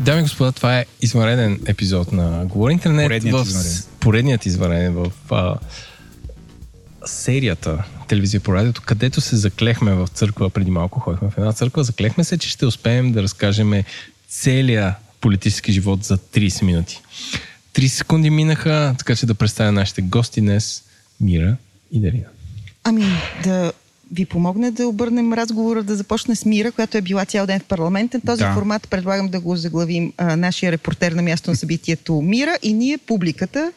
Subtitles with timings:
[0.00, 3.06] Дами и господа, това е извънреден епизод на Говори Интернет.
[3.06, 3.48] Поредният в...
[3.48, 3.82] извънреден.
[4.00, 5.56] Поредният извънреден в а,
[7.06, 11.84] серията телевизия по радиото, където се заклехме в църква, преди малко ходихме в една църква,
[11.84, 13.84] заклехме се, че ще успеем да разкажем
[14.28, 17.00] целия политически живот за 30 минути.
[17.74, 20.82] 30 секунди минаха, така че да представя нашите гости днес,
[21.20, 21.56] Мира
[21.92, 22.26] и Дарина.
[22.84, 23.04] Ами,
[23.42, 23.72] да
[24.12, 27.64] ви помогне да обърнем разговора, да започне с Мира, която е била цял ден в
[27.64, 28.20] парламента.
[28.26, 28.54] Този Да.
[28.54, 32.98] формат предлагам да го заглавим а, нашия репортер на място на събитието Мира и ние,
[32.98, 33.72] публиката,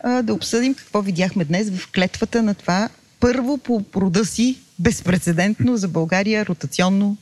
[0.00, 2.88] а, да обсъдим какво видяхме днес в клетвата на това
[3.20, 7.16] първо по рода си, безпредседентно за България ротационно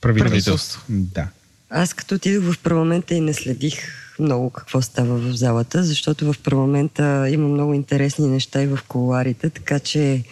[0.00, 0.82] Правителство.
[0.88, 1.28] Да.
[1.70, 3.74] Аз като отидох в парламента и не следих
[4.18, 9.50] много какво става в залата, защото в парламента има много интересни неща и в колуарите,
[9.50, 10.22] така че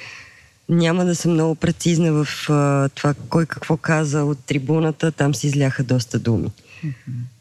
[0.70, 5.46] няма да съм много прецизна в а, това кой какво каза от трибуната, там се
[5.46, 6.50] изляха доста думи.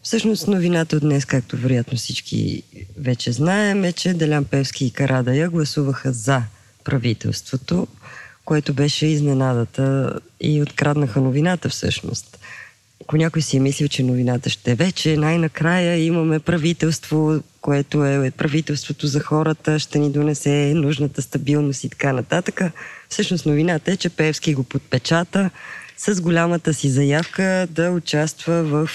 [0.03, 2.63] Всъщност новината от днес, както вероятно всички
[2.97, 6.41] вече знаем, е, че Делян Певски и Карадая гласуваха за
[6.83, 7.87] правителството,
[8.45, 12.39] което беше изненадата и откраднаха новината всъщност.
[13.03, 18.31] Ако някой си е мислил, че новината ще е вече, най-накрая имаме правителство, което е
[18.31, 22.61] правителството за хората, ще ни донесе нужната стабилност и така нататък.
[23.09, 25.49] Всъщност новината е, че Певски го подпечата
[25.97, 28.89] с голямата си заявка да участва в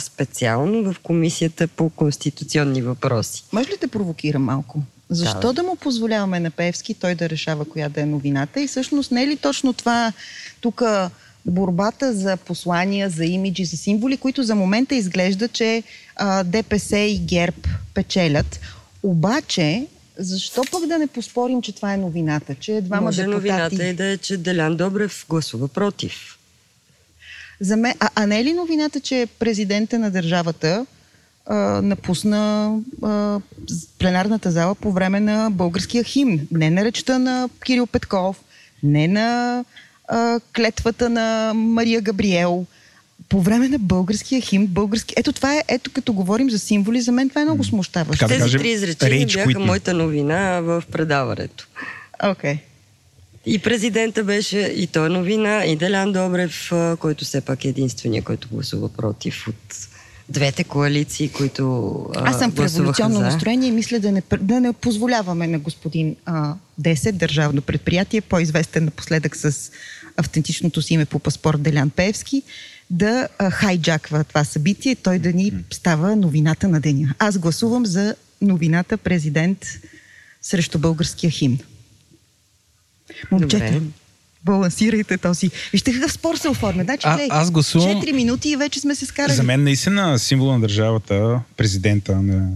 [0.00, 3.44] специално в комисията по конституционни въпроси.
[3.52, 4.82] Може ли да провокира малко?
[5.10, 5.52] Защо Да.
[5.52, 8.60] да му позволяваме на Певски той да решава коя да е новината?
[8.60, 10.12] И всъщност не е ли точно това
[10.60, 10.82] тук
[11.46, 15.82] борбата за послания, за имиджи, за символи, които за момента изглежда, че
[16.16, 18.60] а, ДПС и ГЕРБ печелят.
[19.02, 19.86] Обаче,
[20.18, 22.54] защо пък да не поспорим, че това е новината?
[22.54, 23.36] Че двама Може депутати...
[23.36, 26.38] новината е да е, че Делян Добрев гласува против.
[27.60, 30.86] За мен, а, а не е ли новината, че президента на държавата
[31.46, 33.40] а, напусна а,
[33.98, 36.40] пленарната зала по време на българския химн?
[36.50, 38.40] Не на речта на Кирил Петков,
[38.82, 39.64] не на
[40.08, 42.66] а, клетвата на Мария Габриел.
[43.28, 45.14] По време на българския химн, български...
[45.16, 48.28] Ето това е, ето като говорим за символи, за мен това е много смущаващо.
[48.28, 49.64] Тези кажем, три изречения бяха quit.
[49.66, 51.66] моята новина в предаването.
[52.24, 52.54] Окей.
[52.54, 52.58] Okay.
[53.46, 58.22] И президента беше, и той е новина, и Делян Добрев, който все пак е единствения,
[58.22, 59.88] който гласува против от
[60.28, 63.22] двете коалиции, които а, Аз съм в революционно за.
[63.22, 68.84] настроение и мисля да не, да не позволяваме на господин а, 10, държавно предприятие, по-известен
[68.84, 69.70] напоследък с
[70.16, 72.42] автентичното си име по паспорт Делян Пеевски,
[72.90, 77.14] да хайджаква това събитие, той да ни става новината на деня.
[77.18, 79.66] Аз гласувам за новината президент
[80.42, 81.58] срещу българския химн.
[83.30, 83.80] Момчета, Добре.
[84.44, 85.50] балансирайте този.
[85.72, 86.82] Вижте какъв спор се оформя.
[86.84, 89.36] Значи, А- гледай, аз гласувам- 4 минути и вече сме се скарали.
[89.36, 92.48] За мен наистина символа на държавата, президента на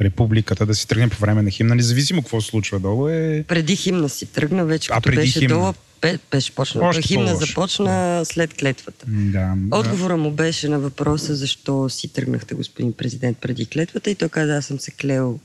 [0.00, 3.44] републиката, да си тръгне по време на химна, независимо какво се случва долу, е...
[3.48, 5.54] Преди химна си тръгна, вече А, като преди беше химна.
[5.54, 6.84] долу, пе- беше почнал.
[6.84, 7.46] Още химна по-лошо.
[7.46, 9.04] започна след клетвата.
[9.08, 9.76] Да, да.
[9.78, 14.56] Отговора му беше на въпроса защо си тръгнахте, господин президент, преди клетвата и той каза,
[14.56, 15.38] аз съм се клел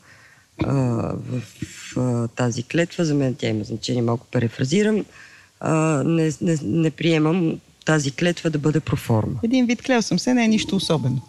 [0.64, 5.06] а, в, в а, тази клетва, за мен тя има значение, малко перефразирам,
[5.60, 9.40] а, не, не, не приемам тази клетва да бъде проформа.
[9.44, 11.22] Един вид клел съм се, не е нищо особено.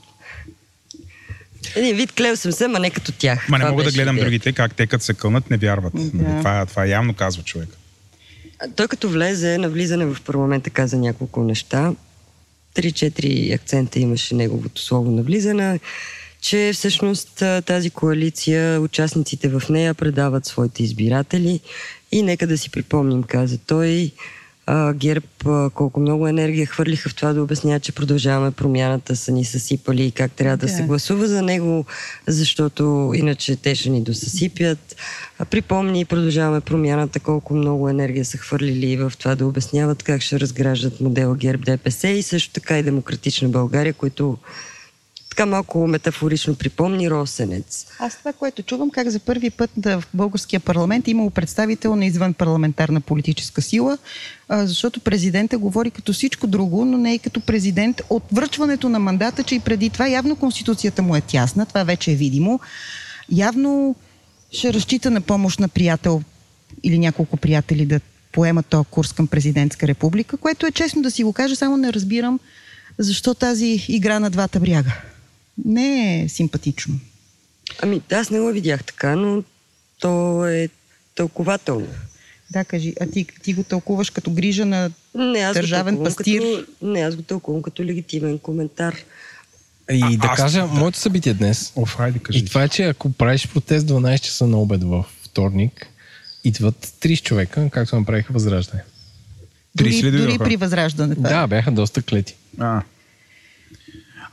[1.76, 3.48] Един вид клел съм се, ма не като тях.
[3.48, 4.24] Ма не мога да гледам идеята.
[4.24, 5.92] другите, как те като се кълнат, не вярват.
[5.94, 6.22] Да.
[6.22, 7.68] Нали, Това, това явно казва човек.
[8.76, 11.92] Той като влезе на влизане в парламента каза няколко неща.
[12.74, 15.80] Три-четири акцента имаше неговото слово на влизане,
[16.40, 21.60] че всъщност тази коалиция, участниците в нея предават своите избиратели
[22.12, 24.10] и нека да си припомним, каза той,
[24.66, 29.32] а, ГЕРБ а, колко много енергия хвърлиха в това да обясняват, че продължаваме промяната, са
[29.32, 30.72] ни съсипали и как трябва да, Да.
[30.72, 31.84] се гласува за него,
[32.26, 34.96] защото иначе те ще ни досъсипят.
[35.38, 40.22] А, Припомни и продължаваме промяната, колко много енергия са хвърлили в това да обясняват как
[40.22, 44.38] ще разграждат модела ГЕРБ ДПС и също така и Демократична България, които
[45.32, 47.86] така малко метафорично припомни Росенец.
[47.98, 52.06] Аз това, което чувам, как за първи път в българския парламент е имало представител на
[52.06, 53.98] извън парламентарна политическа сила,
[54.50, 59.42] защото президента говори като всичко друго, но не и като президент от връчването на мандата,
[59.42, 62.60] че и преди това явно конституцията му е тясна, това вече е видимо.
[63.30, 63.96] Явно
[64.50, 66.22] ще разчита на помощ на приятел
[66.82, 68.00] или няколко приятели да
[68.32, 71.92] поемат този курс към президентска република, което е честно да си го кажа, само не
[71.92, 72.40] разбирам
[72.98, 74.92] защо тази игра на двата бряга.
[75.64, 76.94] Не е симпатично.
[77.82, 79.42] Ами, аз не го видях така, но
[80.00, 80.68] то е
[81.14, 81.86] тълкователно.
[82.50, 86.40] Да, кажи, а ти, ти го тълкуваш като грижа на Не, аз Държавен пастир.
[86.40, 88.96] Като, не, аз го тълкувам като легитимен коментар.
[89.90, 90.66] И А, да аз- кажа, да.
[90.66, 92.38] моето събитие днес Оф, хайде, кажи.
[92.38, 95.86] И това е, че ако правиш протест 12 часа на обед във вторник,
[96.44, 98.82] идват 30 човека, както направиха Възраждане.
[99.78, 101.14] 30 ли Дори, дори при възраждане.
[101.14, 101.32] това е.
[101.32, 102.36] Да, бяха доста клети.
[102.58, 102.82] А,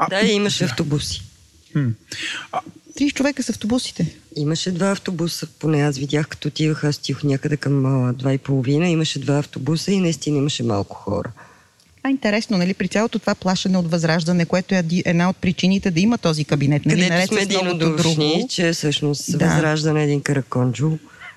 [0.10, 1.22] Да, и имаше автобуси.
[1.76, 4.16] 30 човека с автобусите.
[4.36, 8.38] Имаше два автобуса, поне аз видях, като отивах, аз отидох някъде към а, два и
[8.38, 11.32] половина, имаше два автобуса и наистина имаше малко хора.
[12.04, 16.00] А, интересно, нали, при цялото това плашене от възраждане, което е една от причините да
[16.00, 16.86] има този кабинет.
[16.86, 18.48] Нали, Където наред сме единодушни, друго.
[18.50, 19.38] че всъщност Да.
[19.38, 19.46] да.
[19.46, 20.92] възраждане един караконджо,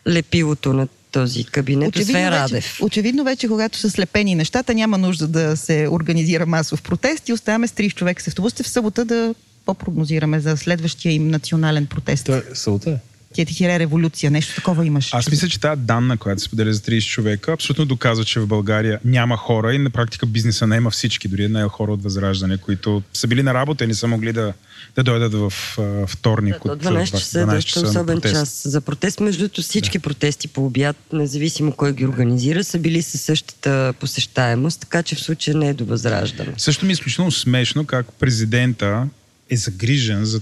[0.09, 2.79] лепилото на този кабинет, освен вече, Радев.
[2.82, 7.69] очевидно вече, когато са слепени нещата, няма нужда да се организира масов протест и оставаме
[7.69, 9.35] с 30 човека с автобусите в събота да
[9.67, 12.26] по-прогнозираме за следващия им национален протест.
[12.26, 13.12] Той сълта е.
[13.32, 15.14] Тия ти хире революция, нещо такова имаш.
[15.14, 18.46] Аз мисля, че тази данна, която се споделя за 30 човека, абсолютно доказва, че в
[18.46, 22.02] България няма хора и на практика бизнеса не има всички, дори не е хора от
[22.02, 24.52] Възраждане, които са били на работа и не са могли да,
[24.96, 28.34] да дойдат в а, вторник Да, от до 12 часа е 12 доста особен протест.
[28.34, 29.20] час за протест.
[29.20, 34.81] Между другото, всички протести по обяд, независимо кой ги организира, са били със същата посещаемост,
[34.81, 36.52] така че в случая не е до възраждане.
[36.56, 39.08] Също ми е изключително смешно как президента
[39.50, 40.40] е загрижен за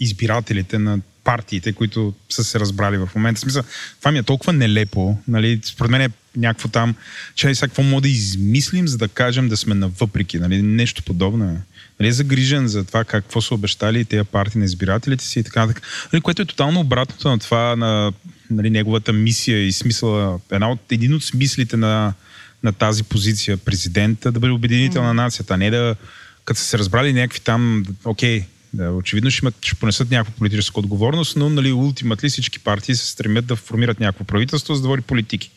[0.00, 3.38] избирателите на партиите, които са се разбрали в момента.
[3.38, 3.62] В Смисъл,
[3.98, 5.18] това ми е толкова нелепо.
[5.28, 5.60] Нали?
[5.64, 6.94] Според мен е някакво там,
[7.34, 10.38] че сега какво мога да измислим, за да кажем да сме навъпреки.
[10.38, 10.62] Нали?
[10.62, 11.56] Нещо подобно е.
[12.00, 12.08] Нали?
[12.08, 15.82] Е загрижен за това какво са обещали тези партии на избирателите си и така нататък.
[16.12, 16.22] Нали?
[16.22, 18.12] Което е тотално обратното на това, на
[18.50, 20.40] нали, неговата мисия и смисъла.
[20.50, 22.14] Една от, един от смислите на,
[22.62, 25.96] на тази позиция президента да бъде обединител на нацията, а не да
[26.44, 28.44] като са се разбрали някакви там, окей, да,
[28.80, 33.46] очевидно ще, имат, ще понесат някаква политическа отговорност, но нали, ултиматли всички партии се стремят
[33.46, 35.50] да формират някакво правителство, за да води политики.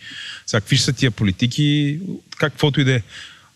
[0.46, 2.00] Сега, какви са тия политики,
[2.38, 3.02] каквото и да е.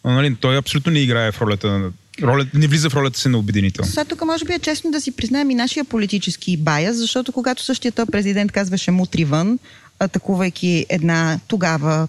[0.05, 1.91] Нали, той абсолютно не играе в ролята на
[2.21, 3.85] роля, не влиза в ролята си на обединител.
[3.85, 7.63] Сега тук може би е честно да си признаем и нашия политически баяс, защото когато
[7.63, 9.59] същия този президент казваше мутри вън,
[9.99, 12.07] атакувайки една тогава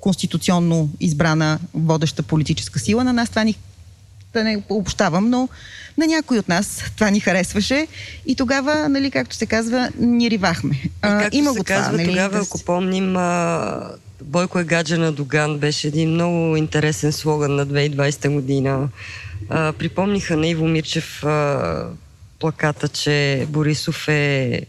[0.00, 3.56] конституционно избрана водеща политическа сила, на нас това ни
[4.34, 5.48] да не обобщавам, но
[5.98, 7.86] на някой от нас това ни харесваше
[8.26, 10.74] и тогава, нали, както се казва, ни ривахме.
[10.84, 13.90] И А, както има се го казва, това, нали, тогава, да ако помним, а,
[14.22, 18.88] Бойко е гаджа на Доган беше един много интересен слоган на 2020 година.
[19.48, 21.86] А, припомниха на Иво Мирчев а,
[22.38, 24.60] плаката, че Борисов е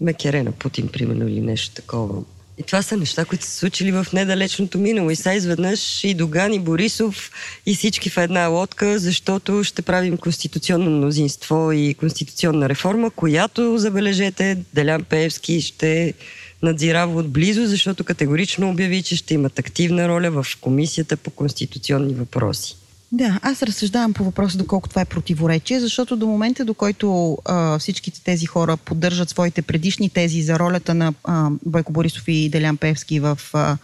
[0.00, 2.22] мекере на Путин, примерно, или нещо такова.
[2.58, 5.10] И това са неща, които са случили в недалечното минало.
[5.10, 7.30] И сега изведнъж и Доган, и Борисов,
[7.66, 14.58] и всички в една лодка, защото ще правим конституционно мнозинство и конституционна реформа, която, забележете,
[14.74, 16.14] Делян Пеевски ще
[16.62, 22.76] надзирава отблизо, защото категорично обяви, че ще имат активна роля в комисията по конституционни въпроси.
[23.12, 27.78] Да, аз разсъждавам по въпроса доколко това е противоречие, защото до момента, до който а,
[27.78, 32.76] всичките тези хора поддържат своите предишни тези за ролята на а, Бойко Борисов и Делян
[32.76, 33.76] Певски в а,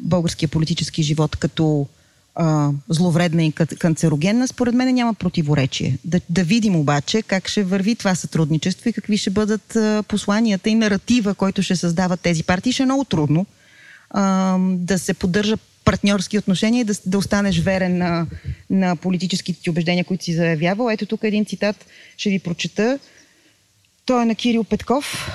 [0.00, 1.86] българския политически живот като
[2.34, 5.98] а, зловредна и кан- канцерогенна, според мен няма противоречие.
[6.04, 10.70] Да, да видим обаче как ще върви това сътрудничество и какви ще бъдат а, посланията
[10.70, 12.72] и наратива, който ще създават тези партии.
[12.72, 13.46] Ще е много трудно
[14.10, 15.56] а, да се поддържа
[15.90, 18.26] партньорски отношения и да, да останеш верен на,
[18.70, 20.90] на политическите ти убеждения, които си заявявал.
[20.90, 22.98] Ето тук един цитат, ще ви прочета.
[24.06, 25.30] Той е на Кирил Петков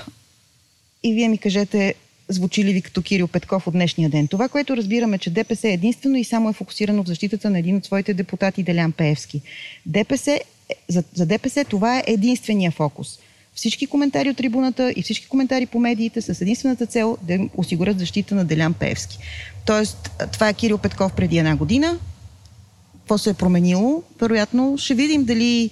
[1.03, 1.93] и вие ми кажете,
[2.29, 4.27] звучи ли ви като Кирил Петков от днешния ден.
[4.27, 7.75] Това, което разбираме, че ДПС е единствено и само е фокусирано в защитата на един
[7.75, 9.41] от своите депутати, Делян Пеевски.
[9.85, 10.41] ДПС, е-
[10.87, 13.19] за, за ДПС това е единствения фокус.
[13.55, 17.99] Всички коментари от трибуната и всички коментари по медиите с единствената цел да им осигурят
[17.99, 19.17] защита на Делян Пеевски.
[19.65, 21.99] Тоест, това е Кирил Петков преди една година.
[22.99, 24.03] Какво се е променило?
[24.21, 25.71] Вероятно ще видим дали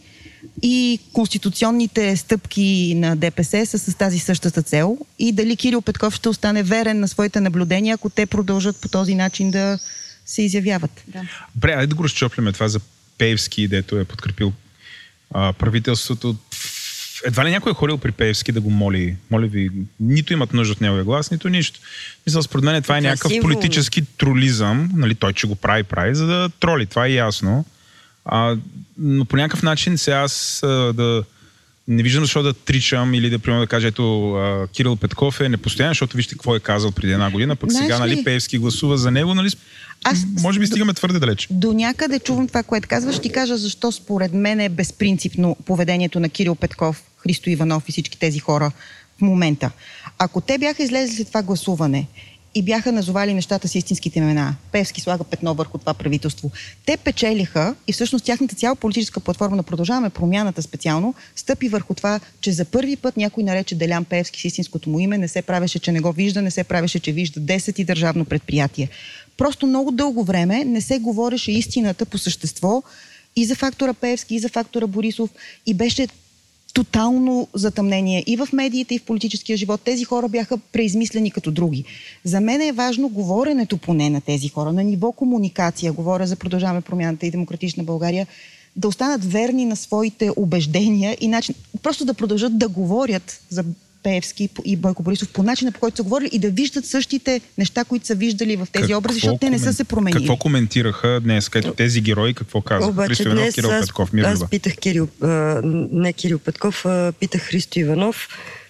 [0.62, 6.30] и конституционните стъпки на ДПС са с тази същата цел и дали Кирил Петков ще
[6.30, 9.80] остане верен на своите наблюдения, ако те продължат по този начин да
[10.26, 11.04] се изявяват.
[11.08, 11.22] Да.
[11.56, 12.80] Добре, айде да го разчопляме това за
[13.18, 14.54] Пеевски, дето е подкрепил
[15.32, 16.36] а, правителството.
[17.26, 19.16] Едва ли някой е ходил при Пеевски да го моли?
[19.32, 21.80] Моля ви, нито имат нужда от неговия глас, нито нищо.
[22.28, 25.84] Мисля, според мен това е Това е някакъв политически тролизъм, нали, той, че го прави,
[25.84, 27.66] прави, за да троли, това е ясно.
[28.26, 28.56] А,
[28.98, 31.24] но по някакъв начин сега аз а, да
[31.88, 35.50] не виждам защо да тричам или да примерно да кажа, ето а, Кирил Петков е
[35.50, 38.58] непостоянен, защото вижте какво е казал преди една година, пък Знаеш сега нали, ли- Пеевски
[38.58, 39.50] гласува за него, нали,
[40.04, 41.48] Аз- може би стигаме твърде далеч.
[41.52, 43.20] До някъде чувам това, което казваш.
[43.20, 48.20] Ти кажа защо според мен е безпринципно поведението на Кирил Петков, Христо Иванов и всички
[48.20, 48.72] тези хора
[49.18, 49.72] в момента.
[50.18, 52.08] Ако те бяха излезли след това гласуване
[52.56, 54.56] и бяха назовали нещата с истинските имена.
[54.72, 56.52] Певски слага петно върху това правителство.
[56.86, 62.20] Те печелиха и всъщност тяхната цяла политическа платформа на Продължаваме промяната специално стъпи върху това,
[62.42, 65.80] че за първи път някой нарече Делян Певски с истинското му име, не се правеше,
[65.80, 68.90] че не го вижда, не се правеше, че вижда 10 и държавно предприятие.
[69.38, 72.84] Просто много дълго време не се говореше истината по същество
[73.36, 75.30] и за фактора Певски, и за фактора Борисов
[75.66, 76.08] и беше
[76.74, 79.82] тотално затъмнение и в медиите, и в политическия живот.
[79.82, 81.84] Тези хора бяха преизмислени като други.
[82.24, 86.82] За мен е важно говоренето поне на тези хора, на ниво комуникация, говоря за Продължаваме
[86.82, 88.28] промяната и Демократична България,
[88.76, 93.66] да останат верни на своите убеждения и начин, просто да продължат да говорят за
[94.04, 97.84] Пеевски и Бойко Борисов по начина, по който са говорили и да виждат същите неща,
[97.84, 100.20] които са виждали в тези какво образи, защото те не са се променили.
[100.20, 102.90] Какво коментираха днес, като тези герои, какво казаха?
[102.90, 107.14] Обаче Христо Иванов, днес Кирил аз, Петков, аз питах Кирил, а, не Кирил Петков, а,
[107.20, 108.28] питах Христо Иванов,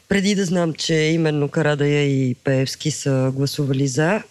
[0.09, 4.23] преди да знам, че именно Карадая и Пеевски са гласували за,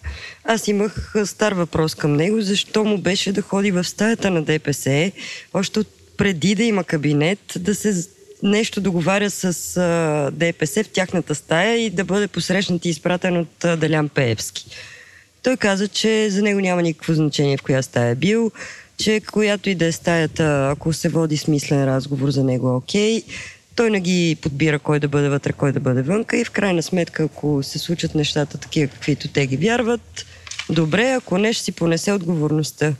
[0.43, 5.11] аз имах стар въпрос към него, защо му беше да ходи в стаята на ДПС,
[5.53, 5.79] още
[6.17, 8.03] преди да има кабинет, да се
[8.43, 13.65] нещо договаря с а, ДПС в тяхната стая и да бъде посрещнат и изпратен от
[13.65, 14.65] а, Делян Пеевски.
[15.43, 18.51] Той каза, че за него няма никакво значение в коя стая е бил,
[18.97, 23.23] че която и да е стаята, ако се води смислен разговор за него, е окей.
[23.75, 26.83] Той не ги подбира кой да бъде вътре, кой да бъде вънка и в крайна
[26.83, 30.25] сметка, ако се случат нещата такива, каквито те ги вярват,
[30.69, 32.93] добре, ако не, ще си понесе отговорността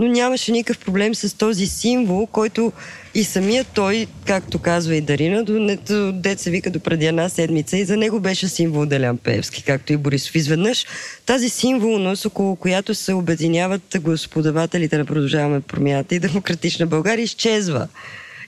[0.00, 2.72] но нямаше никакъв проблем с този символ, който
[3.14, 7.84] и самия той, както казва и Дарина, до, деца вика до преди една седмица и
[7.84, 10.34] за него беше символ Делян Певски, както и Борисов.
[10.34, 10.86] Изведнъж
[11.26, 17.88] тази символност, около която се обединяват господавателите на Продължаваме промяната и Демократична България, изчезва.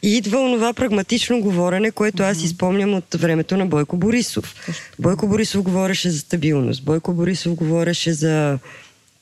[0.02, 4.54] И идва онова прагматично говорене, което аз изпомням от времето на Бойко Борисов.
[4.99, 6.85] Бойко Борисов говореше за стабилност.
[6.85, 8.59] Бойко Борисов говореше за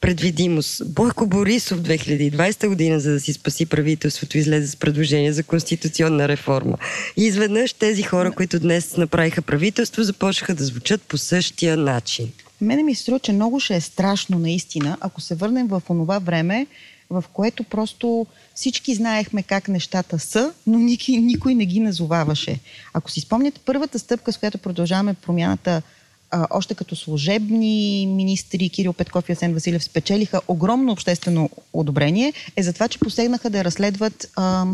[0.01, 0.95] предвидимост.
[0.95, 6.79] Бойко Борисов 2020 година, за да си спаси правителството, излезе с предложение за конституционна реформа.
[7.17, 12.33] И изведнъж тези хора, които днес направиха правителство, започнаха да звучат по същия начин.
[12.61, 16.67] Мене ми струва, че много ще е страшно наистина, ако се върнем в онова време,
[17.11, 22.59] в което просто всички знаехме как нещата са, но никой, никой не ги назоваваше.
[22.95, 25.83] Ако си спомняте, първата стъпка, с която продължаваме промяната
[26.31, 32.63] а, още като служебни министри Кирил Петков и Асен Василев спечелиха огромно обществено одобрение, е
[32.63, 34.65] за това, че посегнаха да разследват а,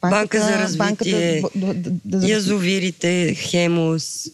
[0.00, 4.26] банката, Банка за развитие, банката, да, да, да, язовирите, Хемус.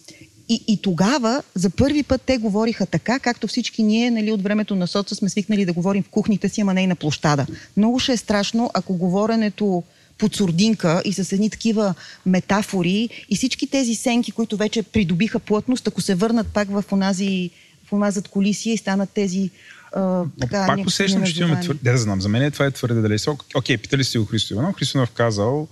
[0.49, 4.75] И, и тогава за първи път те говориха така, както всички ние нали, от времето
[4.75, 7.45] на соца сме свикнали да говорим в кухните си, ама не и на площада.
[7.77, 9.83] Много ще е страшно, ако говоренето
[10.17, 11.93] под сурдинка и с едни такива
[12.25, 17.49] метафори и всички тези сенки, които вече придобиха плътност, ако се върнат пак в онази
[17.87, 19.49] в оназад колисия и станат тези
[19.91, 21.91] а, така, Пак усещам, че имаме твърде...
[21.91, 23.27] Да, знам, за мен е това е твърде далеч.
[23.55, 24.75] Окей, питали сте го Христо Иванов.
[24.75, 25.67] Христо Иванов казал,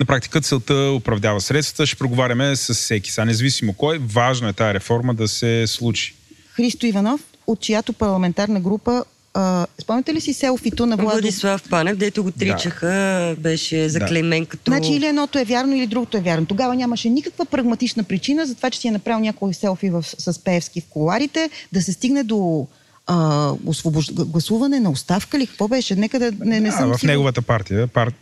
[0.00, 3.12] на практика целта оправдава средствата, ще проговаряме с всеки.
[3.12, 6.14] Са независимо кой, важно е тази реформа да се случи.
[6.52, 11.10] Христо Иванов, от чиято парламентарна група а, спомняте ли си селфито на Владо?
[11.10, 13.36] Владислав Панев, дето го тричаха, да.
[13.38, 14.48] беше заклеймен да.
[14.48, 14.70] като...
[14.70, 16.46] Значи или едното е вярно, или другото е вярно.
[16.46, 20.44] Тогава нямаше никаква прагматична причина за това, че си е направил някой селфи в, с
[20.44, 22.66] Пеевски в коларите, да се стигне до
[23.06, 24.12] а, освобож...
[24.12, 25.46] гласуване на оставка ли?
[25.46, 25.96] Какво беше?
[25.96, 27.10] Нека да не, не да, съм в сигур...
[27.10, 28.12] неговата партия, пар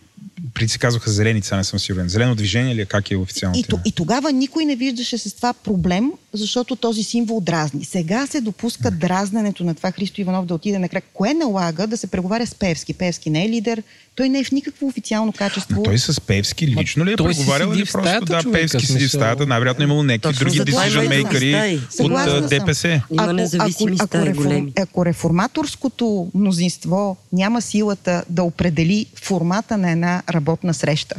[0.54, 2.08] преди се казваха зеленица, не съм сигурен.
[2.08, 3.58] Зелено движение ли е, как е официално?
[3.58, 7.84] И, и тогава никой не виждаше с това проблем, защото този символ дразни.
[7.84, 11.02] Сега се допуска дразненето на това Христо Иванов да отиде накрая.
[11.14, 12.94] Кое налага да се преговаря с Певски?
[12.94, 13.82] Певски не е лидер,
[14.14, 15.74] той не е в никакво официално качество.
[15.76, 19.46] Но той с Певски лично ли е преговарял или просто да, Певски седи в стаята?
[19.46, 23.02] Най-вероятно имало някакви други decision мейкъри от ДПС.
[23.32, 30.74] Независими ако, ако, реформ, ако реформаторското мнозинство няма силата да определи формата на една работна
[30.74, 31.16] среща,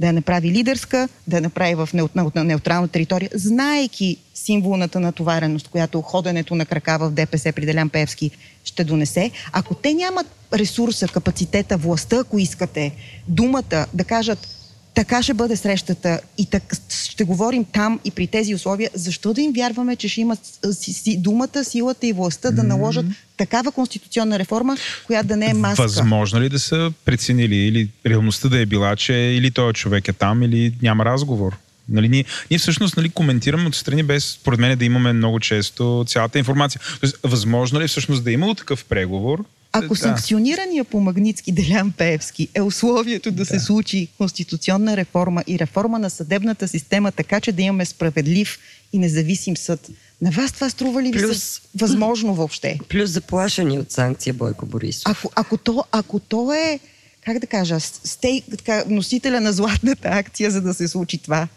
[0.00, 1.88] да я направи лидерска, да я направи в
[2.34, 8.30] неутрална територия, знаейки символната натовареност, която ходенето на крака в ДПС при Делян Певски
[8.64, 9.30] ще донесе.
[9.52, 12.92] Ако те нямат ресурса, капацитета, властта, ако искате,
[13.28, 14.59] думата да кажат
[14.94, 19.40] така ще бъде срещата и так, ще говорим там и при тези условия, защо да
[19.40, 20.38] им вярваме, че ще имат
[20.72, 23.06] си, думата, силата и властта да наложат
[23.36, 25.82] такава конституционна реформа, която да не е маска?
[25.82, 30.12] Възможно ли да са преценили или реалността да е била, че или този човек е
[30.12, 31.56] там, или няма разговор?
[31.88, 36.38] Нали, ние, ние всъщност нали, коментираме отстрани без, според мен, да имаме много често цялата
[36.38, 36.80] информация.
[37.00, 40.00] Тоест, възможно ли всъщност да е имало такъв преговор, ако да.
[40.00, 45.98] санкционирания по Магницки Делян Пеевски е условието да, да се случи конституционна реформа и реформа
[45.98, 48.58] на съдебната система, така че да имаме справедлив
[48.92, 49.88] и независим съд,
[50.22, 52.78] На вас това струва ли ви Плюс- се възможно въобще?
[52.88, 55.02] Плюс заплашени от санкция Бойко Борисов.
[55.06, 56.80] Ако, ако, то, ако то е,
[57.24, 61.48] как да кажа, стей, така, носителя на златната акция, за да се случи това,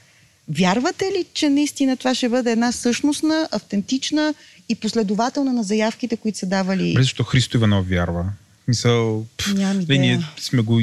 [0.49, 4.33] вярвате ли, че наистина това ще бъде една същностна, автентична
[4.69, 6.87] и последователна на заявките, които са давали?
[6.87, 8.25] Добре, защо Христо Иванов вярва?
[8.67, 10.81] Мисъл, пф, Нямам нали, ние сме го,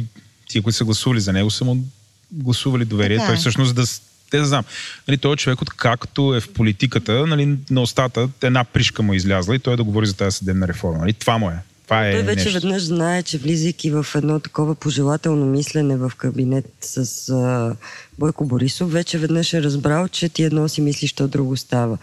[0.49, 1.84] тия, които са гласували за него, са му
[2.32, 3.16] гласували доверие.
[3.16, 3.38] Така Той е.
[3.38, 3.84] всъщност да,
[4.30, 4.64] те да знам.
[5.08, 9.12] Нали, той е човек, от както е в политиката, нали, на устата една пришка му
[9.12, 10.99] е излязла и той да говори за тази съдебна реформа.
[10.99, 11.58] Нали, това му е.
[11.84, 12.52] Това е Той вече нещо.
[12.52, 17.76] веднъж знае, че влизайки в едно такова пожелателно мислене в кабинет с а,
[18.18, 21.99] Бойко Борисов, вече веднъж е разбрал, че ти едно си мислиш, то друго става.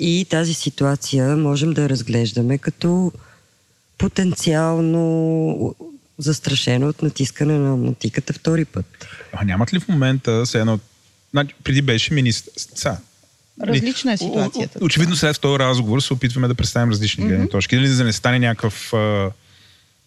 [0.00, 3.12] И тази ситуация можем да я разглеждаме като
[3.98, 5.74] потенциално
[6.18, 9.06] застрашено от натискане на мотиката втори път.
[9.32, 10.78] А нямат ли в момента се едно...
[11.30, 12.52] Значи, преди беше министър.
[13.62, 14.78] Различна е ситуацията.
[14.82, 17.76] Очевидно след този разговор се опитваме да представим различни гледни точки.
[17.76, 19.30] Дали за да не стане някакъв, а,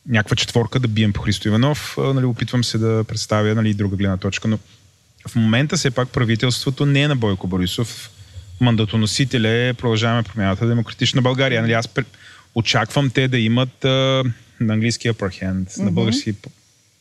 [0.09, 3.95] някаква четворка да бием по Христо Иванов, а, нали, опитвам се да представя нали, друга
[3.95, 4.47] гледна точка.
[4.47, 4.59] Но
[5.27, 8.09] в момента все пак правителството не е на Бойко Борисов.
[8.61, 11.61] Мандатоносител е Продължаваме промяната Демократична България.
[11.61, 11.89] Нали, аз
[12.55, 14.23] очаквам те да имат а,
[14.59, 16.35] на английски upper hand, на български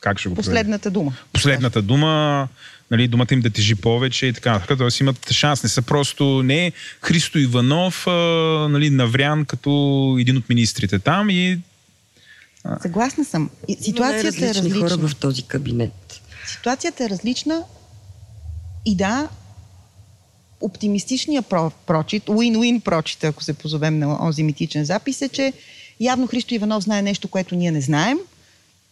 [0.03, 0.35] как ще го?
[0.35, 1.13] Последната дума.
[1.33, 2.49] последната дума,
[2.91, 4.79] нали, думата им да тежи повече и така нататък.
[4.79, 5.63] Тоест имат шанс.
[5.63, 8.11] Не са просто не Христо Иванов, а,
[8.71, 11.61] нали, наврян като един от министрите там и
[12.83, 13.51] Съгласна съм.
[13.69, 14.89] И ситуацията е различна.
[14.89, 16.21] хора в този кабинет.
[16.47, 17.63] Ситуацията е различна
[18.87, 19.29] и да,
[20.63, 25.53] оптимистичният про- прочит, win-win прочит, ако се позовем на онзи митичен запис, е, че
[26.01, 28.19] явно Христо Иванов знае нещо, което ние не знаем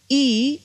[0.09, 0.59] и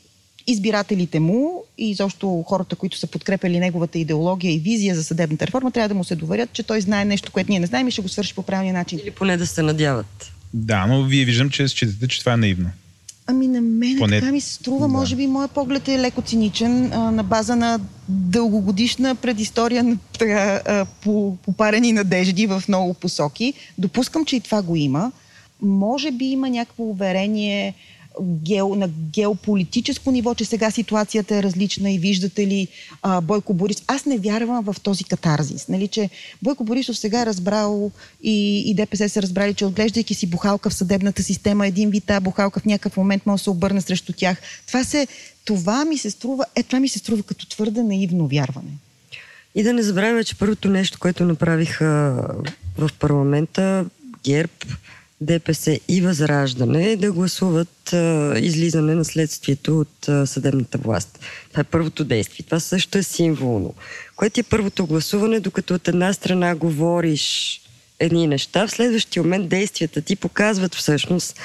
[0.46, 5.70] избирателите му и изобщо хората, които са подкрепили неговата идеология и визия за съдебната реформа,
[5.70, 8.02] трябва да му се доверят, че той знае нещо, което ние не знаем и ще
[8.02, 8.98] го свърши по правилния начин.
[9.02, 10.32] Или поне да се надяват.
[10.54, 12.70] да, но вие виждам, че считате, че това е наивно.
[13.26, 14.88] Ами на мен Поне- така ми се струва, да.
[14.88, 20.60] може би моят поглед е леко циничен а, на база на дългогодишна предистория на така,
[20.66, 23.54] а, по, попарени надежди в много посоки.
[23.78, 25.12] Допускам, че и това го има.
[25.62, 27.74] Може би има някакво уверение
[28.22, 32.68] гео, на геополитическо ниво, че сега ситуацията е различна и виждате ли
[33.02, 33.84] а, Бойко Борисов.
[33.88, 35.68] Аз не вярвам в този катарзис.
[35.68, 36.10] Нали, че
[36.42, 37.90] Бойко Борисов сега е разбрал
[38.22, 42.24] и, и ДПС са разбрали, че отглеждайки си бухалка в съдебната система, един вид тази
[42.24, 44.38] бухалка в някакъв момент може да се обърне срещу тях.
[44.66, 45.06] Това, се,
[45.44, 48.70] това ми се струва, е, това ми се струва като твърде наивно вярване.
[49.54, 52.22] И да не забравяме, че първото нещо, което направиха
[52.78, 53.86] в парламента
[54.24, 54.52] ГЕРБ,
[55.20, 61.18] ДПС и Възраждане да гласуват а, излизане на следствието от а, съдебната власт.
[61.50, 62.44] Това е първото действие.
[62.44, 63.74] Това също е символно.
[64.16, 67.60] Което е първото гласуване, докато от една страна говориш
[68.00, 71.40] едни неща, в следващия момент действията ти показват всъщност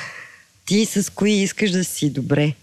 [0.66, 2.54] ти с кои искаш да си добре.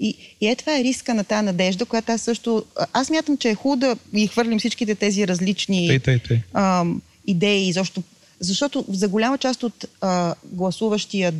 [0.00, 2.64] И, и е това е риска на тази надежда, която аз също...
[2.92, 6.40] Аз мятам, че е хубаво да ги хвърлим всичките тези различни Тъй, тъй, тъй.
[6.52, 8.02] ам, идеи, защото,
[8.40, 11.34] защото за голяма част от а, гласуващия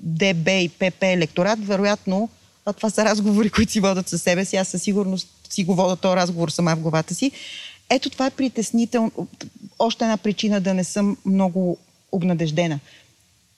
[0.00, 2.28] ДБ и ПП електорат, вероятно,
[2.64, 4.56] а това са разговори, които си водят със себе си.
[4.56, 7.32] Аз със сигурност си го вода този разговор сама в главата си.
[7.90, 9.12] Ето това е притеснително.
[9.78, 11.78] Още една причина да не съм много
[12.12, 12.80] обнадеждена.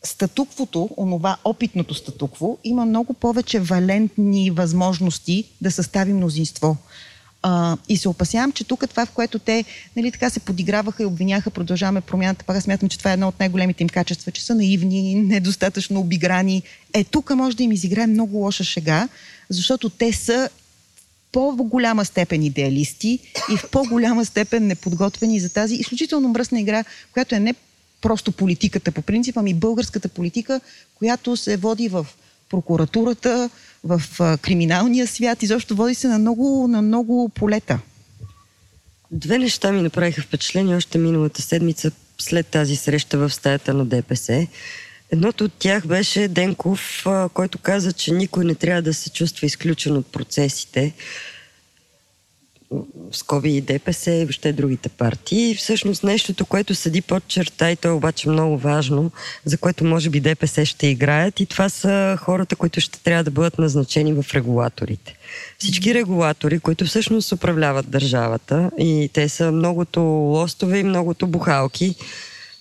[0.03, 6.77] Статуквото, онова опитното статукво, има много повече валентни възможности да състави мнозинство.
[7.43, 9.65] А, и се опасявам, че тук това, в което те
[9.97, 13.41] нали, така се подиграваха и обвиняха, продължаваме промяната, пак смятам, че това е едно от
[13.41, 16.63] най-големите им качества, че са наивни, недостатъчно обиграни.
[16.95, 19.09] Е, тук може да им изиграе много лоша шега,
[19.49, 20.49] защото те са
[21.33, 23.19] по-голяма степен идеалисти
[23.53, 27.55] и в по-голяма степен неподготвени за тази изключително мръсна игра, която е не
[28.01, 30.61] просто политиката по принцип, ами българската политика,
[30.95, 32.07] която се води в
[32.51, 33.51] прокуратурата,
[33.85, 34.03] в
[34.43, 37.79] криминалния свят, изобщо води се на много, на много полета.
[39.11, 44.47] Две неща ми направиха впечатление още миналата седмица след тази среща в стаята на ДПС.
[45.11, 49.97] Едното от тях беше Денков, който каза, че никой не трябва да се чувства изключен
[49.97, 50.93] от процесите.
[53.13, 55.51] Скоби и ДПС и въобще другите партии.
[55.51, 59.11] И всъщност нещото, което седи под черта и то е обаче много важно,
[59.45, 63.31] за което може би ДПС ще играят и това са хората, които ще трябва да
[63.31, 65.17] бъдат назначени в регулаторите.
[65.59, 71.95] Всички регулатори, които всъщност управляват държавата и те са многото лостове и многото бухалки,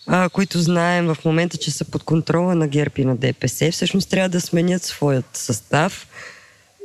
[0.07, 4.09] а, които знаем в момента, че са под контрола на ГЕРБ и на ДПС, всъщност
[4.09, 6.07] трябва да сменят своят състав.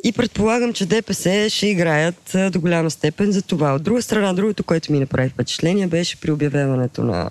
[0.05, 3.75] И предполагам, че ДПС ще играят до голяма степен за това.
[3.75, 7.31] От друга страна, другото, което ми направи впечатление, беше при обявяването на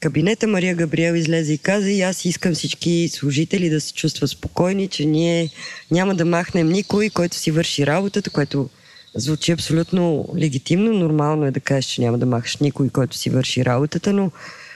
[0.00, 4.88] кабинета Мария Габриел излезе и каза и аз искам всички служители да се чувстват спокойни,
[4.88, 5.50] че ние
[5.90, 8.68] няма да махнем никой, който си върши работата, което
[9.14, 10.92] звучи абсолютно легитимно.
[10.92, 14.30] Нормално е да кажеш, че няма да махаш никой, който си върши работата, но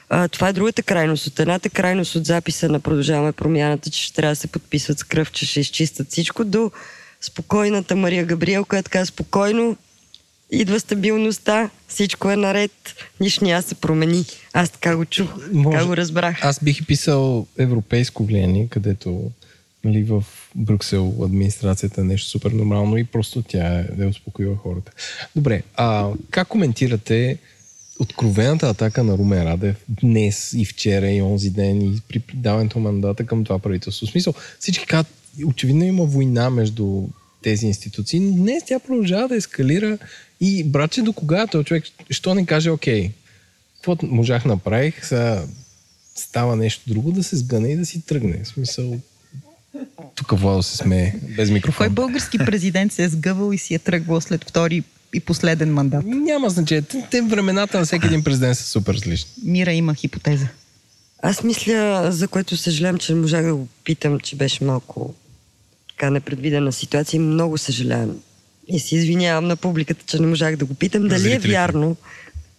[0.09, 1.27] а, това е другата крайност.
[1.27, 5.05] От едната крайност от записа на Продължаваме промяната, че ще трябва да се подписват с
[5.05, 6.71] кръв, че ще изчистят всичко, до
[7.25, 9.77] спокойната Мария Габриел, която каза спокойно,
[10.51, 12.73] идва стабилността, всичко е наред,
[13.21, 14.25] нищо няма се промени.
[14.53, 15.77] Аз така го чух, Може...
[15.77, 16.45] така го разбрах.
[16.45, 19.31] Аз бих писал европейско влияние, където
[19.85, 24.93] нали, в Брюксел администрацията е нещо супер нормално и просто тя е, е успокоила хората.
[25.37, 27.39] Добре, а как коментирате
[27.99, 33.27] откровената атака на Румен Радев днес и вчера и онзи ден и при даването мандата
[33.27, 34.07] към това правителство?
[34.07, 35.07] В смисъл, всички казват,
[35.47, 37.03] очевидно има война между
[37.43, 38.21] тези институции.
[38.21, 39.99] Днес тя продължава да ескалира
[40.41, 43.11] и братче до кога този човек, що не каже, окей,
[43.75, 45.45] какво можах направих, сега
[46.15, 48.41] става нещо друго, да се сгъне и да си тръгне.
[48.45, 49.01] В смисъл,
[50.15, 51.87] тук Владо се смее без микрофон.
[51.87, 54.83] Кой български президент се е сгъвал и си е тръгвал след втори
[55.15, 56.05] и последен мандат?
[56.07, 56.83] Няма значение.
[57.11, 59.31] Те времената на всеки един президент са супер различни.
[59.45, 60.49] Мира има хипотеза.
[61.23, 65.15] Аз мисля, за което съжалявам, че не можах да го питам, че беше малко
[65.97, 68.17] така непредвидена ситуация и много съжалявам.
[68.69, 71.03] И се извинявам на публиката, че не можах да го питам.
[71.03, 71.97] На дали е вярно?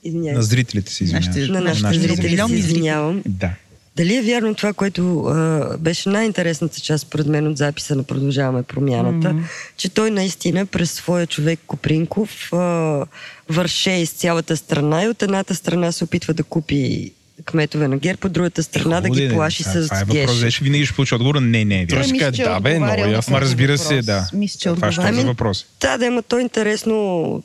[0.04, 0.38] Извинявам.
[0.38, 1.54] На зрителите си извинявам.
[1.54, 3.24] На нашите зрители си извинявам.
[3.26, 3.52] Да.
[3.96, 8.64] Дали е вярно това, което а, беше най-интересната част, пред мен, от записа на Продължаваме
[8.64, 9.44] промяната, mm-hmm.
[9.78, 13.06] че той наистина през своя човек Копринков а,
[13.50, 17.12] върше из цялата страна и от едната страна се опитва да купи
[17.46, 20.86] кметове на ГЕРБ, от другата страна да ги плаши с Това е въпрос, беше винаги
[20.86, 21.42] ще получи отговора.
[21.42, 23.42] Не, не, Той ще каже, да, бе, много ясно.
[23.42, 24.30] Разбира се, да.
[24.34, 25.66] Мисля, че това ще е ами, въпрос.
[25.82, 27.44] Да, да, ама то е интересно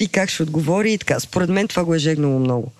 [0.00, 1.20] и как ще отговори и така.
[1.20, 2.72] Според мен това го е жегнало много.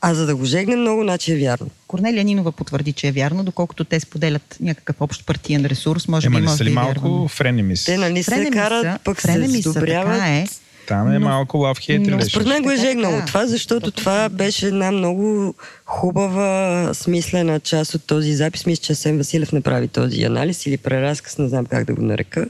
[0.00, 1.70] А за да го жегне много, значи е вярно.
[1.86, 6.38] Корнелия Нинова потвърди, че е вярно, доколкото те споделят някакъв общ партиен ресурс, може Ема
[6.38, 7.28] би може са да ли е малко вярно.
[7.28, 10.46] френеми Те нали се карат, пък се така е.
[10.90, 13.26] Там е Но- малко но или Според мен го е жегнало така.
[13.26, 18.66] това, защото това беше една много хубава, смислена част от този запис.
[18.66, 22.46] Мисля, че Асен Василев направи този анализ или преразказ, не знам как да го нарека,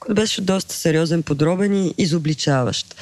[0.00, 2.94] който беше доста сериозен, подробен и изобличаващ.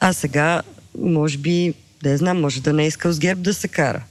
[0.00, 0.62] А сега,
[0.98, 4.02] може би, да я знам, може да не е искал с ГЕРБ да се кара.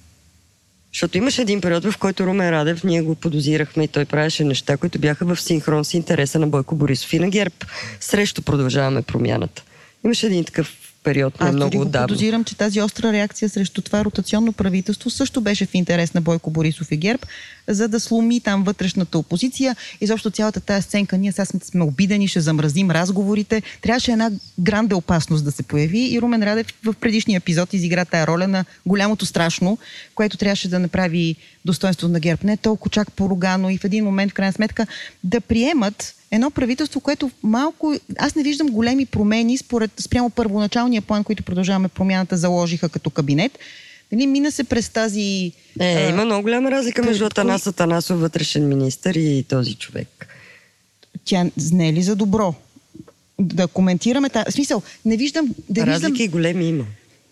[0.94, 4.78] Защото имаше един период, в който Румен Радев, ние го подозирахме и той правеше неща,
[4.78, 7.56] които бяха в синхрон с интереса на Бойко Борисов и на ГЕРБ.
[8.00, 9.64] Срещу продължаваме промяната.
[10.06, 12.08] Имаше един такъв период, не Аз много отдавна.
[12.08, 16.52] подозирам, че тази остра реакция срещу това ротационно правителство също беше в интерес на Бойко
[16.52, 17.24] Борисов и ГЕРБ,
[17.68, 19.76] за да сломи там вътрешната опозиция.
[20.02, 23.62] И защо цялата тази сценка, ние сега сме, сме обидени, ще замразим разговорите.
[23.82, 28.28] Трябваше една гранде опасност да се появи и Румен Радев в предишния епизод изигра тая
[28.28, 29.78] роля на голямото страшно,
[30.16, 31.36] което трябваше да направи
[31.66, 32.42] достоинство на ГЕРБ.
[32.44, 34.88] Не толкова чак поругано и в един момент, в крайна сметка,
[35.24, 37.94] да приемат едно правителство, което малко...
[38.18, 43.60] Аз не виждам големи промени според спрямо първоначалния план, който продължаваме промяната заложиха като кабинет.
[44.12, 45.52] Нали, мина се през тази...
[45.80, 50.28] Е, а, има много голяма разлика между Атанас Атанасов, вътрешен министр и този човек.
[51.26, 52.54] Тя не е ли за добро?
[53.40, 54.46] Да коментираме тази...
[54.50, 55.56] В смисъл, не виждам...
[55.70, 56.86] Да виждам, Разлики големи има.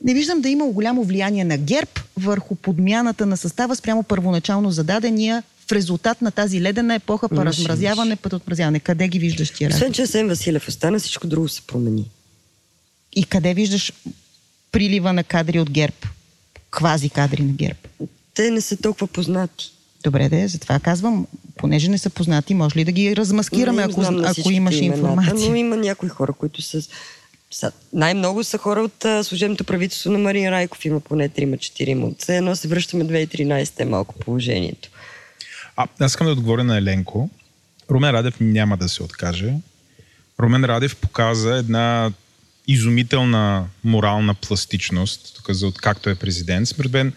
[0.03, 5.43] не виждам да има голямо влияние на ГЕРБ върху подмяната на състава спрямо първоначално зададения
[5.67, 8.79] в резултат на тази ледена епоха, по Имаше, размразяване, път отмразяване.
[8.79, 12.09] Къде ги виждаш тия Освен, че Асен Василев остана, всичко друго се промени.
[13.15, 13.93] И къде виждаш
[14.71, 15.95] прилива на кадри от ГЕРБ?
[16.71, 17.79] Квази кадри на ГЕРБ.
[18.33, 19.71] Те не са толкова познати.
[20.03, 21.27] Добре, де, затова казвам,
[21.57, 25.49] понеже не са познати, може ли да ги размаскираме, ако, ако имаш имената, информация?
[25.49, 26.81] Но има някои хора, които са...
[27.51, 30.85] са най-много са хора от а, служебното правителство на Марин Райков.
[30.85, 32.03] Има поне 3-4.
[32.03, 34.89] От все едно се връщаме 2013 е малко положението.
[35.77, 37.29] А, аз искам да отговоря на Еленко.
[37.91, 39.53] Румен Радев няма да се откаже.
[40.39, 42.11] Румен Радев показа една
[42.67, 46.67] изумителна морална пластичност, тук за от както е президент.
[46.67, 47.13] Според мен,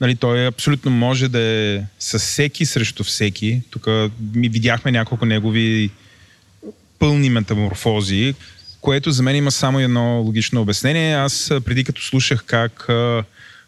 [0.00, 3.62] нали, той абсолютно може да е със всеки срещу всеки.
[3.70, 3.86] Тук
[4.34, 5.90] ми видяхме няколко негови
[6.98, 8.34] пълни метаморфози,
[8.80, 11.14] което за мен има само едно логично обяснение.
[11.14, 12.88] Аз преди като слушах как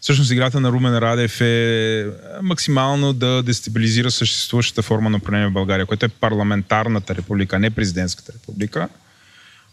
[0.01, 5.53] всъщност играта на Румен Радев е а, максимално да дестабилизира съществуващата форма на управление в
[5.53, 8.89] България, което е парламентарната република, не президентската република.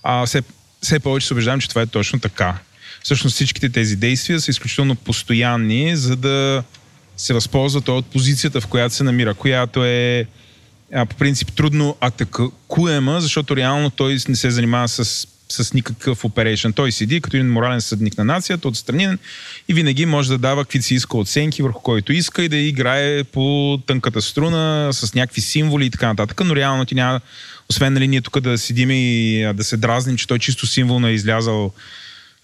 [0.03, 0.43] А все,
[0.81, 2.57] все повече се убеждавам, че това е точно така.
[3.03, 6.63] Всъщност всичките тези действия са изключително постоянни, за да
[7.17, 10.27] се възползва той от позицията, в която се намира, която е
[10.91, 16.69] по принцип трудно атакуема, защото реално той не се занимава с с никакъв оперейшн.
[16.71, 19.19] Той седи като един морален съдник на нацията, отстранен
[19.67, 23.23] и винаги може да дава каквито си иска оценки върху който иска и да играе
[23.23, 27.21] по тънката струна с някакви символи и така нататък, но реално ти няма,
[27.69, 31.11] освен нали, ние тук да седим и да се дразним, че той чисто символно е
[31.11, 31.73] излязал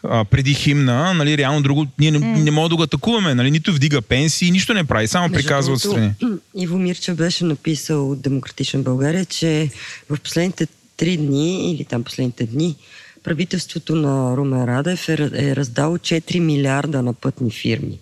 [0.04, 2.44] а, преди химна, нали, реално друго, ние не, mm.
[2.44, 6.12] не можем да го атакуваме, нали, нито вдига пенсии, нищо не прави, само приказва отстрани.
[6.56, 9.70] Иво Мирча беше написал от Демократична България, че
[10.10, 12.76] в последните три дни или там последните дни
[13.24, 18.00] правителството на Румен Радев е, е раздало 4 милиарда на пътни фирми.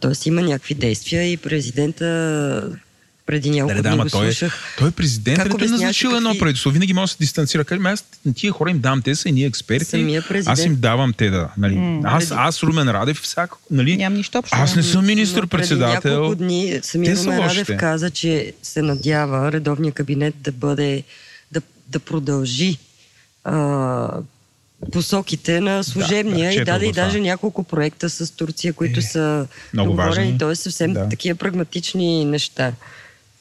[0.00, 2.78] Тоест има някакви действия и президента
[3.26, 4.74] преди няколко да, дни го той, е- слушах.
[4.78, 6.38] Той е президент, който е назначил едно какви...
[6.38, 6.70] правителство.
[6.70, 7.64] Винаги може да се дистанцира.
[7.64, 10.20] Каже, аз на тия хора им дам, те са и ние експерти.
[10.46, 11.48] Аз им давам те да.
[11.58, 11.74] Нали.
[11.74, 13.58] Mm, аз, аз, Румен Радев, всяко.
[13.70, 14.56] Нали, Нямам нищо общо.
[14.60, 16.00] Аз не съм министр-председател.
[16.00, 21.04] Преди няколко дни самия Румен Радев каза, че се надява редовния кабинет да бъде
[21.88, 22.78] да, продължи
[23.44, 24.20] а,
[24.92, 29.46] посоките на служебния да, и даде и даже няколко проекта с Турция, които е, са
[29.74, 30.38] договорени.
[30.38, 30.54] Т.е.
[30.54, 31.08] съвсем да.
[31.08, 32.72] такива прагматични неща.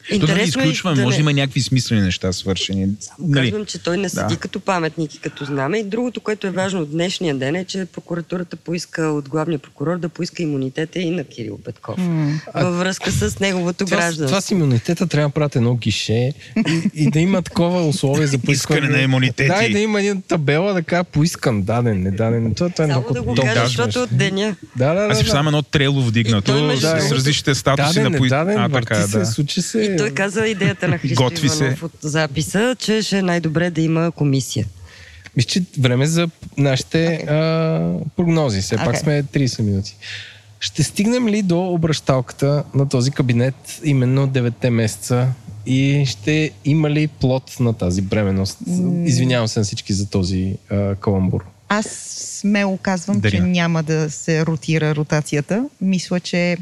[0.10, 2.88] Интересно да не изключваме, да може да има някакви смислени неща свършени.
[3.00, 3.52] Само нали?
[3.52, 4.40] казвам, че той не седи да.
[4.40, 5.78] като паметник и като знаме.
[5.78, 9.98] И другото, което е важно от днешния ден е, че прокуратурата поиска от главния прокурор
[9.98, 12.00] да поиска имунитета и на Кирил Петков.
[12.00, 12.40] Mm.
[12.56, 14.28] Във връзка с неговото това, гражданство.
[14.28, 16.34] Това с имунитета трябва да правят едно гише
[16.68, 18.80] и, и да има такова условие за поискане.
[18.80, 19.50] Искане на имунитети.
[19.50, 22.54] Да, и да има една табела да кажа поискан, даден, не даден.
[22.54, 24.56] Това, това е Само да го кажа, защото от деня.
[24.76, 25.40] Да, да, да, Аз си да.
[25.40, 28.54] едно трело вдигнато да, с различните статуси даден, на поискане.
[28.54, 29.08] Даден, а, така, да.
[29.08, 31.86] се, случи се той каза идеята на Христо Готви Иванов се.
[31.86, 34.66] от записа, че ще е най-добре да има комисия.
[35.38, 37.30] Мисля, че време за нашите okay.
[37.30, 38.62] а, прогнози.
[38.62, 38.86] Все okay.
[38.86, 39.98] пак сме 30 минути.
[40.60, 45.28] Ще стигнем ли до обращалката на този кабинет именно 9 месеца
[45.66, 48.58] и ще има ли плод на тази бременност?
[49.06, 51.46] Извинявам се на всички за този а, каламбур.
[51.70, 51.86] Аз
[52.40, 53.46] смело казвам, Дарина.
[53.46, 55.70] че няма да се ротира ротацията.
[55.82, 56.58] Мисля, че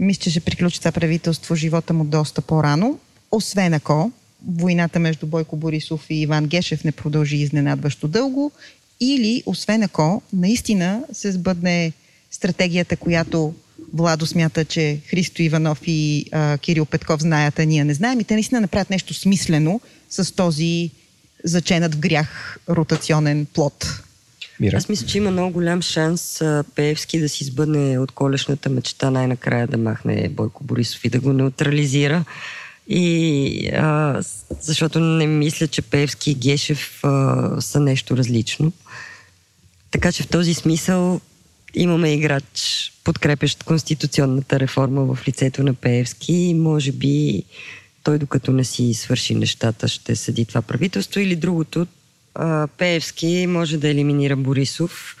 [0.00, 2.98] мисля, че ще приключи това правителство живота му доста по-рано,
[3.30, 4.12] освен ако
[4.48, 8.52] войната между Бойко Борисов и Иван Гешев не продължи изненадващо дълго,
[9.00, 11.92] или освен ако наистина се сбъдне
[12.30, 13.54] стратегията, която
[13.94, 18.24] Владо смята, че Христо Иванов и а, Кирил Петков знаят, а ние не знаем и
[18.24, 20.90] те наистина направят нещо смислено с този
[21.44, 24.02] заченат в грях ротационен плод.
[24.60, 24.76] Мира.
[24.76, 26.42] Аз мисля, че има много голям шанс
[26.74, 31.32] Пеевски да си избъдне от колешната мечта най-накрая да махне Бойко Борисов и да го
[31.32, 32.24] неутрализира.
[32.88, 34.20] И а,
[34.60, 38.72] защото не мисля, че Пеевски и Гешев а, са нещо различно.
[39.90, 41.20] Така че в този смисъл
[41.74, 47.42] имаме играч, подкрепящ конституционната реформа в лицето на Пеевски и може би
[48.02, 51.86] той докато не си свърши нещата ще съди това правителство или другото,
[52.40, 55.16] а, Пеевски може да елиминира Борисов,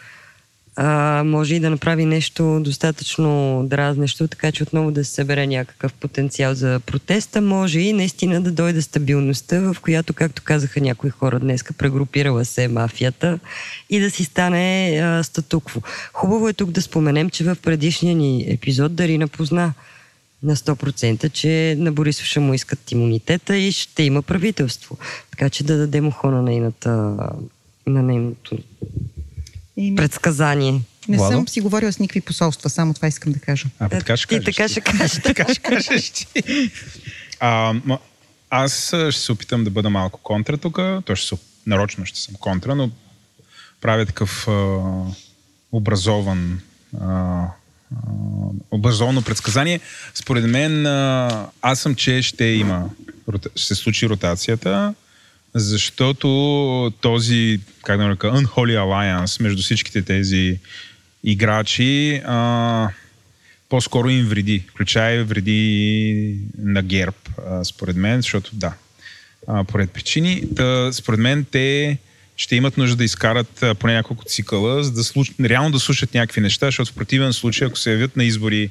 [0.76, 5.92] а, може и да направи нещо достатъчно дразнещо, така че отново да се събере някакъв
[5.92, 11.40] потенциал за протеста, може и наистина да дойде стабилността, в която, както казаха някои хора
[11.40, 13.38] днес, прегрупирала се мафията
[13.90, 15.80] и да си стане а, статукво.
[16.12, 19.72] Хубаво е тук да споменем, че в предишния ни епизод Дарина позна
[20.42, 24.98] на 100%, че на Борисов ще му искат имунитета и ще има правителство.
[25.30, 27.16] Така че да дадем ухо на нейната
[27.86, 28.58] на нейното
[29.76, 29.94] и...
[29.94, 30.80] предсказание.
[31.08, 31.32] Не Владо?
[31.32, 33.68] съм си говорила с никакви посолства, само това искам да кажа.
[33.78, 35.12] А, така ще ти така ще кажеш.
[35.24, 36.26] така ще кажеш ти.
[37.40, 37.74] А,
[38.50, 40.78] аз ще се опитам да бъда малко контра тук.
[41.04, 42.90] То ще се, нарочно ще съм контра, но
[43.80, 44.80] правя такъв а,
[45.72, 46.60] образован
[47.00, 47.46] а,
[48.70, 49.80] образовано предсказание.
[50.14, 50.86] Според мен
[51.62, 52.90] аз съм, че ще има,
[53.56, 54.94] ще се случи ротацията,
[55.54, 60.58] защото този, как да нарека, Unholy Alliance между всичките тези
[61.24, 62.88] играчи а,
[63.68, 64.64] по-скоро им вреди.
[64.68, 68.74] Включая вреди на ГЕРБ, а, според мен, защото да,
[69.48, 70.42] а, поред причини.
[70.56, 71.98] Та, според мен те
[72.40, 75.32] ще имат нужда да изкарат а, поне няколко цикъла, за да слуш...
[75.40, 78.70] реално да слушат някакви неща, защото в противен случай, ако се явят на избори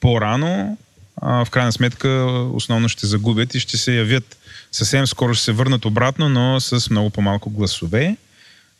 [0.00, 0.78] по-рано,
[1.16, 2.08] а, в крайна сметка
[2.52, 4.36] основно ще загубят и ще се явят
[4.72, 8.16] съвсем скоро ще се върнат обратно, но с много по-малко гласове.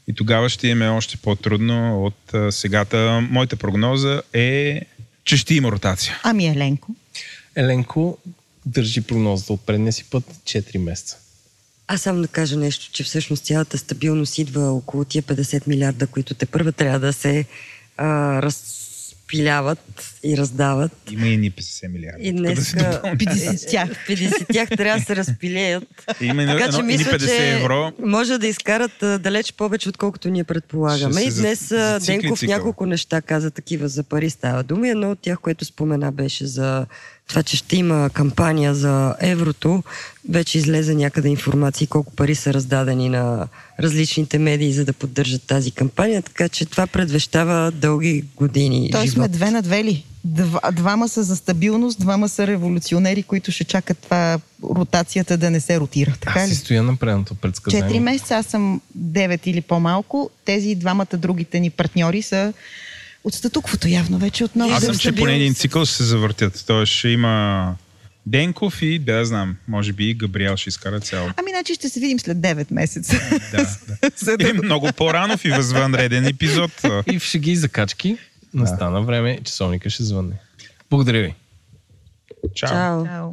[0.08, 3.26] И тогава ще им е още по-трудно от а, сегата.
[3.30, 4.80] Моята прогноза е,
[5.24, 6.20] че ще има ротация.
[6.22, 6.94] Ами Еленко?
[7.56, 8.18] Еленко
[8.66, 11.18] държи прогнозата от предния си път 4 месеца.
[11.92, 16.34] Аз само да кажа нещо, че всъщност цялата стабилност идва около тия 50 милиарда, които
[16.34, 17.44] те първа трябва да се
[17.96, 18.82] а, раз,
[19.22, 19.78] разпиляват
[20.24, 20.92] и раздават.
[21.10, 22.18] Има и ни 50 милиарда.
[22.20, 23.18] И да днес се допълни.
[23.18, 23.88] 50 тях.
[24.08, 25.84] 50 тях трябва да се разпилеят.
[26.20, 27.92] Има и Така едно, че мисля, 50 че евро.
[28.00, 31.20] може да изкарат а, далеч повече, отколкото ние предполагаме.
[31.20, 32.54] Ще И днес за- а, зацикли Денков цикъл.
[32.54, 34.88] няколко неща каза такива за пари става дума.
[34.88, 36.86] Едно от тях, което спомена, беше за
[37.28, 39.82] това, че ще има кампания за еврото.
[40.28, 43.48] Вече излезе някъде информации колко пари са раздадени на
[43.80, 46.22] различните медии, за да поддържат тази кампания.
[46.22, 49.14] Така че това предвещава дълги години Той живот.
[49.14, 50.04] сме две на две ли?
[50.24, 55.60] Два, двама са за стабилност, двама са революционери, които ще чакат това ротацията да не
[55.60, 56.14] се ротира.
[56.20, 56.54] Така Аз ли?
[56.54, 57.82] си стоя на предното предсказание.
[57.82, 60.30] Четири месеца, аз съм 9 или по-малко.
[60.44, 62.52] Тези двамата другите ни партньори са
[63.24, 64.74] от статуквото явно вече отново.
[64.74, 66.64] Аз съм, че поне един цикъл ще се завъртят.
[66.66, 67.74] Тоест ще има
[68.26, 71.30] Денков и, да знам, може би и Габриел ще изкара цяло.
[71.36, 73.16] Ами, значи ще се видим след 9 месеца.
[73.52, 73.76] Да,
[74.22, 74.32] да.
[74.40, 76.70] Или много по-рано в извънреден епизод.
[77.12, 78.18] И в шеги и закачки
[78.54, 80.34] настана време, часовника ще звънне.
[80.90, 81.34] Благодаря ви.
[82.54, 83.04] Чао.
[83.06, 83.32] Чао.